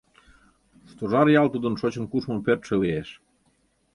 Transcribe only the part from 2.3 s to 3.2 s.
пӧртшӧ лиеш.